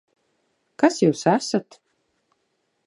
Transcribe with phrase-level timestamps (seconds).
[0.83, 1.81] Kas jūs esat?